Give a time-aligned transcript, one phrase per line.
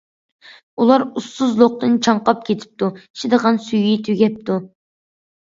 [0.83, 4.59] ئۇلار ئۇسسۇزلۇقتىن چاڭقاپ كېتىپتۇ، ئىچىدىغان سۈيى تۈگەپتۇ.